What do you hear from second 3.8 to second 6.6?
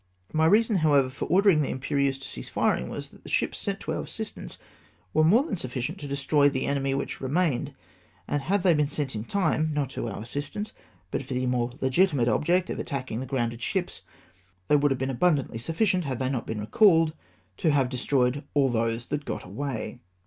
to our assistance were more than sufficient to destroy